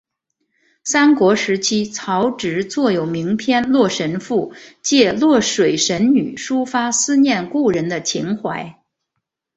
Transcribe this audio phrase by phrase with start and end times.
[0.83, 8.81] 三国时期曹植作有名篇洛神赋借洛水神女抒发思念故人的情怀。